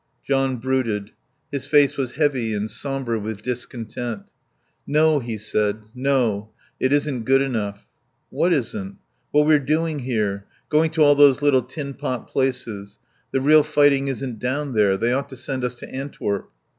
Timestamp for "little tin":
11.43-11.93